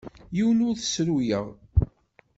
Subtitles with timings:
[0.35, 1.45] Yiwen ur t-ssruyeɣ.